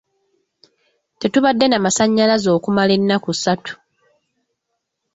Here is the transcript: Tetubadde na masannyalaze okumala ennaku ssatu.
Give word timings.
Tetubadde 1.19 1.65
na 1.69 1.81
masannyalaze 1.85 2.49
okumala 2.57 2.91
ennaku 2.97 3.29
ssatu. 3.35 3.73